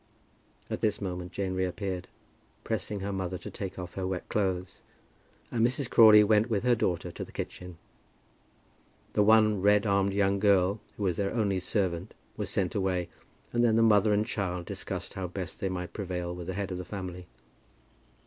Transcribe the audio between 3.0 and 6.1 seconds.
her mother to take off her wet clothes, and Mrs.